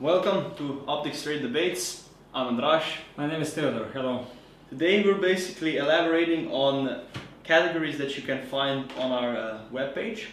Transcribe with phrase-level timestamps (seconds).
[0.00, 2.08] Welcome to Optics Trade Debates.
[2.34, 2.82] I'm Andras.
[3.16, 3.88] My name is Theodor.
[3.92, 4.26] Hello.
[4.68, 7.02] Today we're basically elaborating on
[7.44, 10.24] categories that you can find on our uh, webpage.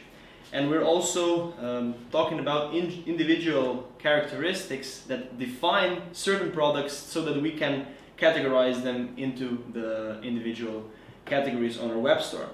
[0.52, 7.40] And we're also um, talking about in individual characteristics that define certain products so that
[7.40, 7.86] we can
[8.18, 10.90] categorize them into the individual
[11.26, 12.50] categories on our web store.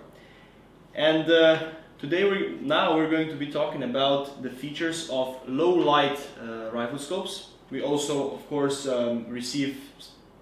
[0.94, 1.70] And uh,
[2.00, 6.70] today we now we're going to be talking about the features of low light uh,
[6.72, 7.50] rifle scopes.
[7.72, 9.78] We also, of course, um, receive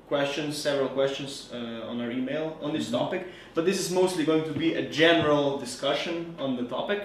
[0.07, 2.99] questions, several questions uh, on our email on this mm -hmm.
[2.99, 3.21] topic.
[3.55, 7.01] But this is mostly going to be a general discussion on the topic.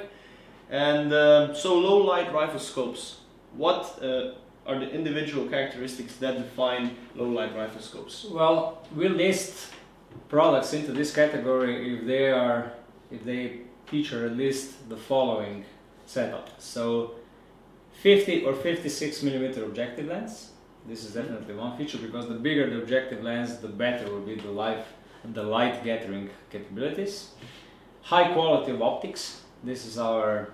[0.70, 3.16] And uh, so, low light rifle scopes.
[3.56, 8.27] What uh, are the individual characteristics that define low light rifle scopes?
[8.30, 9.72] Well, we list
[10.28, 12.62] products into this category if they are
[13.10, 15.64] if they feature at least the following
[16.06, 16.48] setup.
[16.58, 17.14] So
[18.02, 20.52] 50 or 56 millimeter objective lens.
[20.86, 24.36] This is definitely one feature because the bigger the objective lens, the better will be
[24.36, 24.84] the light,
[25.34, 27.32] the light gathering capabilities.
[28.02, 29.42] High quality of optics.
[29.62, 30.48] This is our,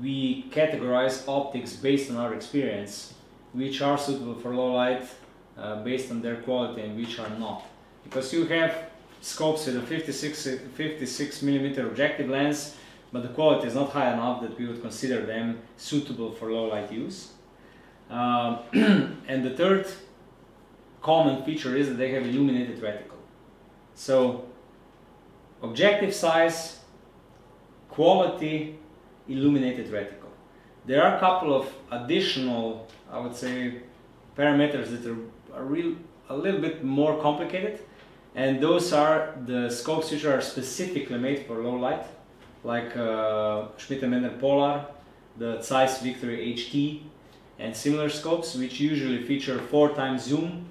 [0.00, 3.14] we categorize optics based on our experience,
[3.52, 5.02] which are suitable for low light
[5.58, 7.64] uh, based on their quality and which are not.
[8.04, 8.89] Because you have
[9.20, 12.76] scopes with a 56, 56 millimeter objective lens,
[13.12, 16.66] but the quality is not high enough that we would consider them suitable for low
[16.66, 17.32] light use.
[18.08, 18.60] Um,
[19.28, 19.86] and the third
[21.02, 23.20] common feature is that they have illuminated reticle.
[23.94, 24.46] So
[25.62, 26.80] objective size,
[27.88, 28.78] quality,
[29.28, 30.30] illuminated reticle.
[30.86, 33.82] There are a couple of additional, I would say,
[34.36, 35.18] parameters that are,
[35.54, 35.94] are real,
[36.28, 37.80] a little bit more complicated
[38.34, 42.06] and those are the scopes which are specifically made for low light
[42.62, 44.86] like uh, Schmidt and Bender Polar,
[45.36, 47.02] the Zeiss Victory HT
[47.58, 50.66] and similar scopes which usually feature 4 times zoom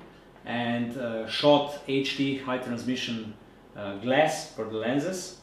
[0.46, 3.34] and uh, Schott HT high transmission
[3.76, 5.38] uh, glass for the lenses.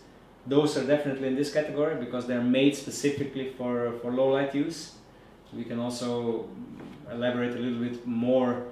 [0.46, 4.92] Those are definitely in this category because they're made specifically for, for low light use.
[5.52, 6.48] We can also
[7.10, 8.64] elaborate a little bit more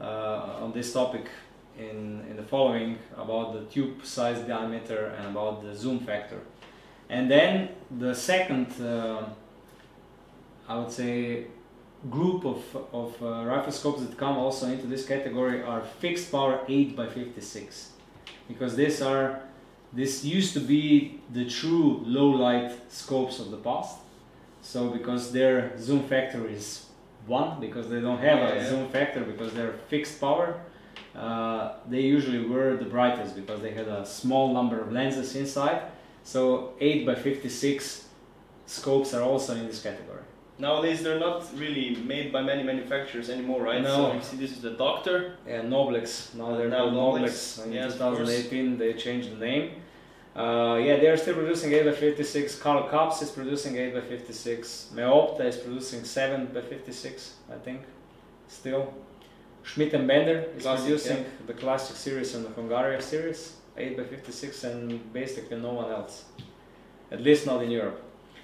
[0.00, 1.26] uh, on this topic
[1.88, 6.40] in, in the following about the tube size diameter and about the zoom factor.
[7.08, 9.24] And then the second, uh,
[10.68, 11.46] I would say,
[12.08, 16.60] group of, of uh, rifle scopes that come also into this category are fixed power
[16.66, 17.90] 8 by 56
[18.48, 19.42] because these are
[19.92, 23.98] this used to be the true low light scopes of the past
[24.62, 26.86] so because their zoom factor is
[27.26, 28.68] 1 because they don't have yeah, a yeah.
[28.70, 30.58] zoom factor because they're fixed power
[31.16, 35.82] uh, they usually were the brightest because they had a small number of lenses inside.
[36.22, 38.06] So 8 by 56
[38.66, 40.22] scopes are also in this category.
[40.58, 43.82] Nowadays they're not really made by many manufacturers anymore, right?
[43.82, 43.88] No.
[43.88, 45.36] So you see this is the Docter.
[45.46, 46.34] Yeah, Noblex.
[46.34, 47.64] Now they're now called Noblex.
[47.64, 49.70] In 2018 they changed the name.
[50.36, 52.58] Uh, yeah, they're still producing 8 by 56.
[52.60, 54.90] Carl Kaps is producing 8 by 56.
[54.94, 57.80] Meopta is producing 7 by 56, I think,
[58.46, 58.94] still.
[59.62, 61.46] Schmidt and Bender is classic, producing yeah.
[61.46, 66.24] the classic series and the Hungaria series, 8x56, and basically no one else.
[67.10, 68.02] At least not in Europe.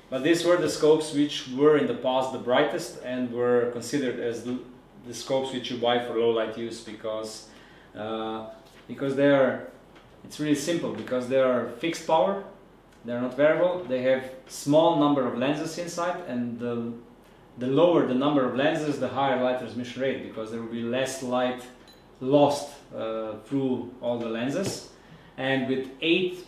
[0.09, 4.21] But these were the scopes which were in the past the brightest and were considered
[4.21, 4.59] as the,
[5.07, 7.49] the scopes which you buy for low light use because
[7.97, 8.47] uh,
[8.87, 9.69] because they are
[10.25, 12.45] it's really simple because they are fixed power
[13.05, 16.93] they are not variable they have small number of lenses inside and the
[17.59, 20.83] the lower the number of lenses, the higher light transmission rate because there will be
[20.83, 21.63] less light
[22.21, 24.91] lost uh, through all the lenses.
[25.37, 26.45] And with 8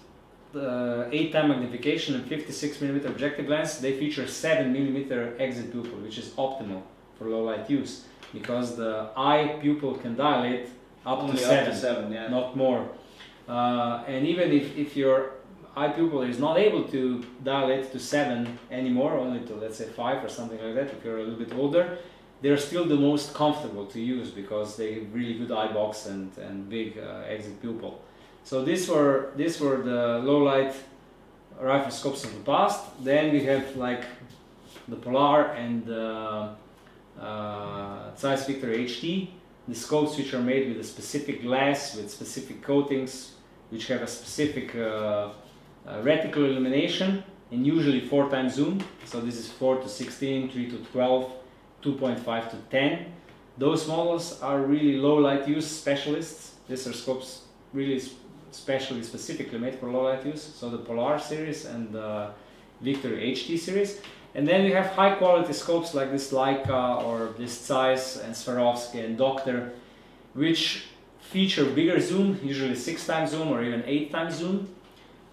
[0.55, 5.99] uh, 8 time magnification and 56 millimeter objective lens, they feature 7 millimeter exit pupil,
[5.99, 6.83] which is optimal
[7.19, 10.69] for low light use because the eye pupil can dilate
[11.05, 12.29] up Only to 7, up to seven yeah.
[12.29, 12.89] not more.
[13.49, 15.33] Uh, and even if, if your
[15.77, 20.25] eye pupil is not able to dilate to 7 anymore, only to let's say 5
[20.25, 21.99] or something like that if you're a little bit older,
[22.43, 26.37] they're still the most comfortable to use because they have really good eye box and,
[26.39, 28.03] and big uh, exit pupil.
[28.45, 30.75] So these were, these were the low light
[31.61, 32.81] rifle scopes of the past.
[33.05, 34.05] Then we have like
[34.87, 36.51] the Polar and the
[37.21, 39.29] uh, Zeiss Victory HT,
[39.67, 43.33] the scopes which are made with a specific glass, with specific coatings,
[43.71, 45.31] which have a specific uh,
[45.89, 48.85] Uh, reticle illumination and usually 4 times zoom.
[49.07, 51.33] So this is 4 to 16, 3 to 12,
[51.83, 53.07] 2.5 to 10.
[53.57, 56.57] Those models are really low light use specialists.
[56.69, 57.43] These are scopes
[57.73, 58.03] really
[58.51, 60.43] specially specifically made for low light use.
[60.43, 62.33] So the Polar series and the
[62.83, 64.03] Victory HT series.
[64.35, 69.03] And then we have high quality scopes like this Leica or this Zeiss and Swarovski
[69.03, 69.73] and Docter
[70.35, 70.85] which
[71.21, 74.69] feature bigger zoom, usually six times zoom or even eight times zoom,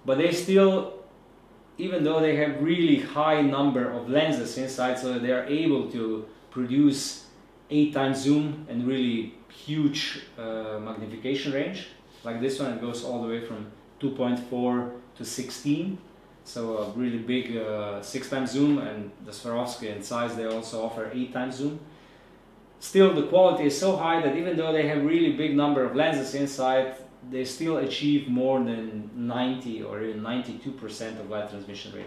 [0.06, 0.94] but they still,
[1.78, 6.26] even though they have really high number of lenses inside, so they are able to
[6.52, 7.26] produce
[7.70, 11.88] eight times zoom and really huge uh, magnification range.
[12.24, 15.98] Like this one, it goes all the way from 2.4 to 16
[16.46, 20.86] so a really big uh, six times zoom and the Swarovski and Zeiss they also
[20.86, 21.80] offer eight times zoom.
[22.80, 25.96] Still the quality is so high that even though they have really big number of
[25.96, 26.96] lenses inside,
[27.32, 32.06] they still achieve more than 90 or even 92% of light transmission rate.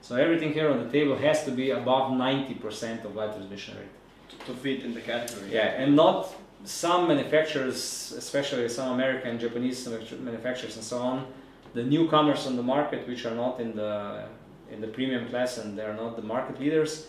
[0.00, 4.38] So everything here on the table has to be above 90% of light transmission rate.
[4.46, 5.52] To fit in the category.
[5.52, 6.34] Yeah, and not
[6.64, 9.86] some manufacturers, especially some American, Japanese
[10.20, 11.26] manufacturers and so on,
[11.74, 14.26] the newcomers on the market, which are not in the
[14.70, 17.08] in the premium class and they are not the market leaders,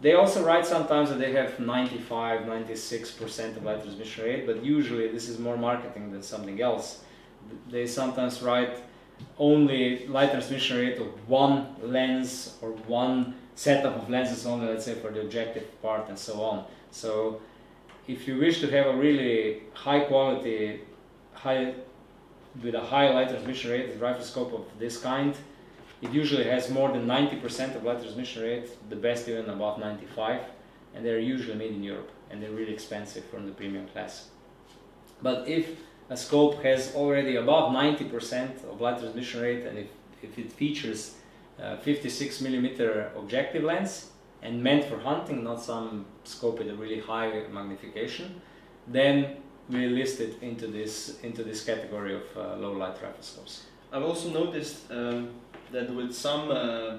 [0.00, 5.08] they also write sometimes that they have 95, 96% of light transmission rate, but usually
[5.08, 7.02] this is more marketing than something else.
[7.70, 8.78] They sometimes write
[9.38, 14.94] only light transmission rate of one lens or one setup of lenses only, let's say
[14.94, 16.64] for the objective part and so on.
[16.90, 17.40] So
[18.06, 20.80] if you wish to have a really high quality,
[21.32, 21.74] high
[22.62, 25.34] with a high light transmission rate, rifle scope of this kind,
[26.02, 30.42] it usually has more than 90% of light transmission rate, the best even about 95,
[30.94, 34.28] and they're usually made in Europe, and they're really expensive from the premium class.
[35.22, 35.78] But if
[36.10, 39.88] a scope has already above 90% of light transmission rate, and if,
[40.22, 41.14] if it features
[41.82, 44.10] 56 millimeter objective lens,
[44.42, 48.40] and meant for hunting, not some scope with a really high magnification,
[48.86, 49.36] then
[49.68, 53.64] we list it into this into this category of uh, low light rifle scopes.
[53.96, 55.30] I've also noticed um,
[55.72, 56.98] that with some uh,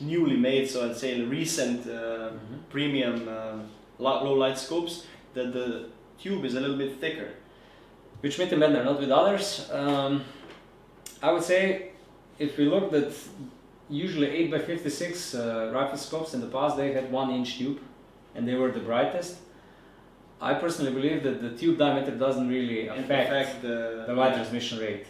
[0.00, 2.56] newly made, so I'd say recent uh, mm-hmm.
[2.68, 3.58] premium uh,
[3.98, 5.86] low light scopes, that the
[6.20, 7.30] tube is a little bit thicker.
[8.20, 9.66] Which made them better, not with others.
[9.72, 10.24] Um,
[11.22, 11.92] I would say
[12.38, 13.12] if we looked at
[13.88, 17.80] usually 8 by 56 uh, rifle scopes in the past, they had one inch tube
[18.34, 19.38] and they were the brightest
[20.40, 24.78] I personally believe that the tube diameter doesn't really affect, affect the, the light transmission
[24.78, 25.06] rate.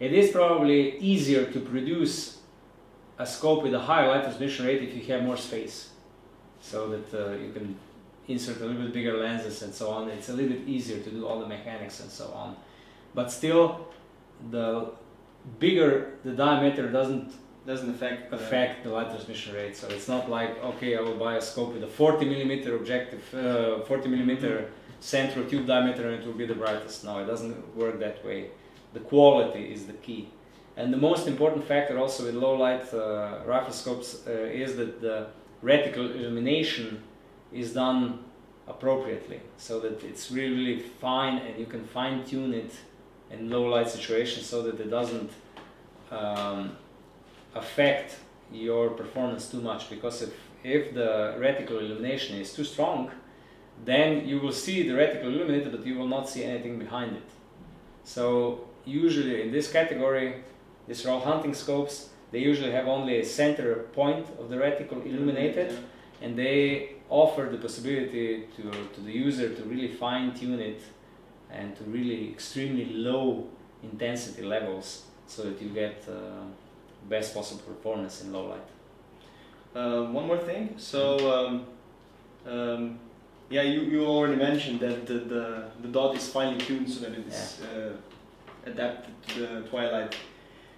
[0.00, 2.38] It is probably easier to produce
[3.18, 5.90] a scope with a higher light transmission rate if you have more space,
[6.60, 7.76] so that uh, you can
[8.26, 10.08] insert a little bit bigger lenses and so on.
[10.08, 12.56] It's a little bit easier to do all the mechanics and so on.
[13.14, 13.88] But still,
[14.50, 14.90] the
[15.58, 17.32] bigger the diameter doesn't
[17.66, 19.76] doesn't affect affect the light transmission rate.
[19.76, 23.22] So it's not like okay, I will buy a scope with a 40 millimeter objective,
[23.34, 25.00] uh, 40 millimeter mm-hmm.
[25.00, 27.04] central tube diameter, and it will be the brightest.
[27.04, 28.50] No, it doesn't work that way.
[28.94, 30.30] The quality is the key,
[30.76, 34.30] and the most important factor also with low light uh, uh,
[34.64, 35.26] is that the
[35.62, 37.02] reticle illumination
[37.52, 38.20] is done
[38.66, 42.72] appropriately, so that it's really, really fine, and you can fine tune it
[43.30, 45.30] in low light situations so that it doesn't
[46.10, 46.76] um,
[47.54, 48.16] affect
[48.52, 53.10] your performance too much because if, if the reticle illumination is too strong,
[53.84, 57.28] then you will see the reticle illuminated but you will not see anything behind it.
[58.04, 60.42] So usually in this category,
[60.86, 65.04] these are all hunting scopes, they usually have only a center point of the reticle
[65.06, 65.78] illuminated
[66.20, 70.82] and they offer the possibility to, to the user to really fine tune it
[71.50, 73.46] and to really extremely low
[73.82, 76.42] intensity levels so that you get uh,
[77.08, 78.68] best possible performance in low light.
[79.74, 80.74] Uh, one more thing.
[80.76, 81.02] So,
[81.34, 81.66] um,
[82.46, 82.98] um,
[83.50, 87.12] yeah, you, you already mentioned that the, the, the dot is finely tuned so that
[87.18, 87.78] it's yeah.
[87.78, 87.90] uh,
[88.66, 90.16] adapted to the twilight.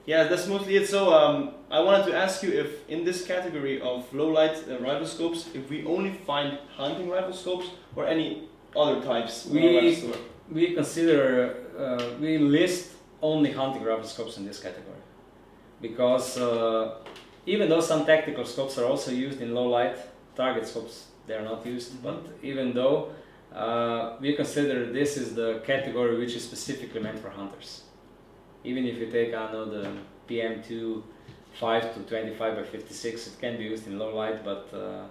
[0.07, 0.89] Yeah, that's mostly it.
[0.89, 4.79] So, um, I wanted to ask you if in this category of low light uh,
[4.79, 9.47] rifle scopes, if we only find hunting rifle scopes or any other types.
[9.47, 10.05] We,
[10.51, 15.01] we consider, uh, we list only hunting rifle scopes in this category
[15.81, 16.99] because uh,
[17.47, 19.97] even though some tactical scopes are also used in low light
[20.35, 22.05] target scopes they are not used mm-hmm.
[22.05, 23.11] but even though
[23.57, 27.85] uh, we consider this is the category which is specifically meant for hunters.
[28.65, 29.91] Even if you take I know the
[30.29, 31.03] PM2
[31.55, 35.05] 5 to 25 by 56 it can be used in low light but uh,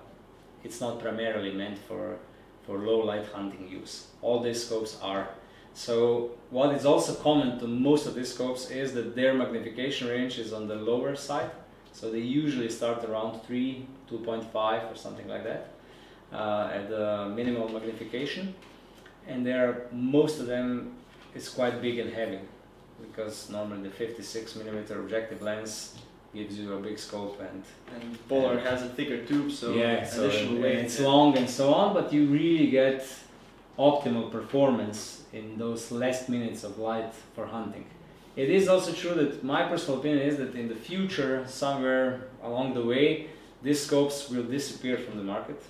[0.64, 2.20] it's not primarily meant for
[2.66, 4.08] for low light hunting use.
[4.22, 5.30] All these scopes are.
[5.74, 10.38] So what is also common to most of these scopes is that their magnification range
[10.40, 11.52] is on the lower side.
[11.94, 15.75] So they usually start around 3, 2.5 or something like that
[16.36, 18.54] Uh, at the minimal magnification.
[19.25, 20.92] And there, most of them
[21.34, 22.39] is quite big and heavy
[23.01, 25.96] because normally the 56 millimeter objective lens
[26.34, 27.63] gives you a big scope and
[27.96, 30.80] And Polar has a thicker tube, so yeah, so additional weight.
[30.80, 31.08] it's yeah.
[31.08, 33.08] long and so on, but you really get
[33.80, 37.86] optimal performance in those last minutes of light for hunting.
[38.36, 42.74] It is also true that my personal opinion is that in the future, somewhere along
[42.74, 43.27] the way,
[43.63, 45.62] these scopes will disappear from the market.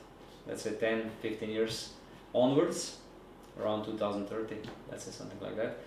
[0.48, 1.94] Let's say 10, 15 years
[2.34, 2.98] onwards,
[3.60, 4.56] around 2030,
[4.92, 5.78] let's say something like that.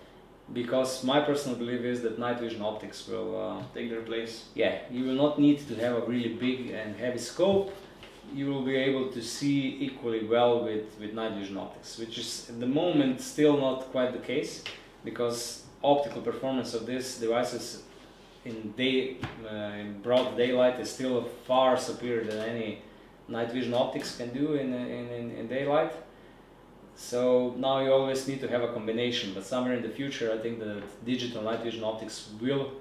[0.51, 4.45] Because my personal belief is that night vision optics will uh, Take their place.
[4.55, 7.71] yeah, you will not need to have a really big and heavy scope.
[8.33, 12.47] You will be able to see equally well with, with night vision optics, which is
[12.49, 14.63] at the moment still not quite the case
[15.05, 17.83] because optical performance of these devices
[18.45, 19.17] in day
[19.49, 22.81] uh, in broad daylight is still far superior than any
[23.29, 25.93] night vision optics can do in, in, in, daylight.
[26.95, 30.37] So now you always need to have a combination, but somewhere in the future, I
[30.37, 32.71] think that digital night vision optics will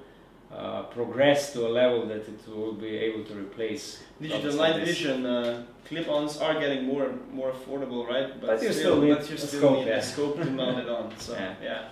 [0.52, 4.02] uh, progress to a level that it will be able to replace.
[4.20, 8.40] Digital optics like night vision uh, clip-ons are getting more more affordable, right?
[8.40, 9.98] But you still need but you a still scope, need yeah.
[9.98, 11.12] a scope to mount it on.
[11.18, 11.54] So Yeah.
[11.62, 11.82] yeah,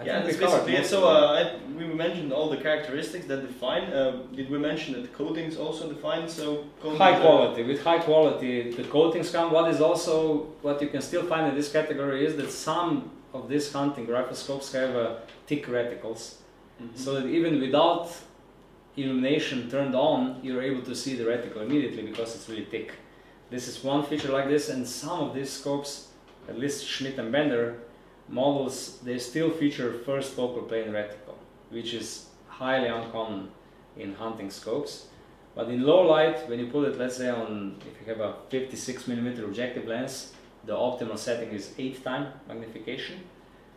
[0.00, 0.86] I yeah, that's basically it.
[0.86, 1.42] So uh, I,
[1.78, 3.84] we mentioned all the characteristics that define.
[3.92, 6.28] Uh, did we mention that coatings also define?
[6.28, 6.64] So
[7.04, 7.62] high quality.
[7.64, 9.52] With high quality, the coatings come.
[9.52, 10.14] What is also
[10.62, 14.34] what you can still find in this category is that some of these hunting rifle
[14.34, 15.16] scopes have uh,
[15.46, 16.22] thick reticles,
[16.82, 16.96] Mhm.
[16.96, 18.08] so that even without
[18.96, 22.92] illumination turned on, you're able to see the reticle immediately because it's really thick.
[23.50, 26.08] This is one feature like this, and some of these scopes,
[26.48, 27.76] at least Schmidt and Bender
[28.30, 31.34] models, they still feature first focal plane reticle,
[31.70, 33.50] which is highly uncommon
[33.96, 35.06] in hunting scopes.
[35.54, 38.34] But in low light, when you put it, let's say on, if you have a
[38.48, 40.32] 56 millimeter objective lens,
[40.64, 43.20] the optimal setting is 8 time magnification.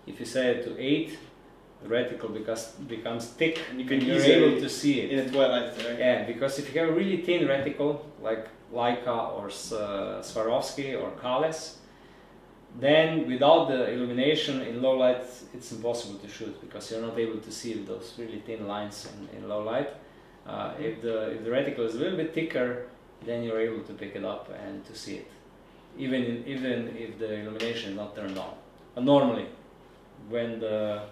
[0.05, 1.17] If you set it to 8,
[1.81, 5.11] the reticle becomes, becomes thick And you can and you're easily able to see it.
[5.11, 5.75] in a twilight.
[5.77, 5.99] Right?
[5.99, 11.11] Yeah, because if you have a really thin reticle, like Leica or uh, Swarovski or
[11.21, 11.75] Kahles,
[12.79, 17.39] then without the illumination in low light, it's impossible to shoot because you're not able
[17.39, 19.89] to see those really thin lines in, in low light.
[20.47, 22.87] Uh, if, the, if the reticle is a little bit thicker,
[23.25, 25.31] then you're able to pick it up and to see it,
[25.97, 28.53] even in, even if the illumination is not turned on.
[28.95, 29.47] But normally,
[30.29, 31.03] when the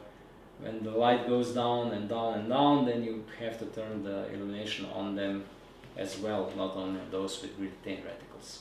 [0.59, 4.31] when the light goes down and down and down, then you have to turn the
[4.31, 5.43] illumination on them
[5.97, 8.59] as well, not only on those with really thin reticles.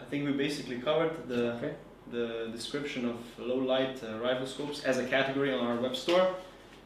[0.00, 1.74] I think we basically covered the Okay.
[2.10, 6.34] the description of low light uh, rifle scopes as a category on our web store.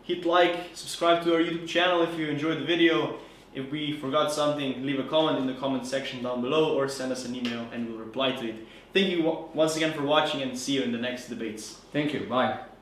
[0.03, 3.17] Hit like, subscribe to our YouTube channel if you enjoyed the video.
[3.55, 7.11] If we forgot something, leave a comment in the comment section down below or send
[7.13, 8.57] us an email and we'll reply to it.
[8.93, 9.23] Thank you
[9.55, 11.81] once again for watching and see you in the next debates.
[11.93, 12.21] Thank you.
[12.27, 12.74] Bye.